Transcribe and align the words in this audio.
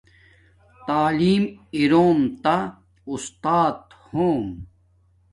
تعلیم 0.87 1.43
اروم 1.79 2.19
تا 2.43 2.55
استات 3.11 3.81
ہوم 4.09 4.43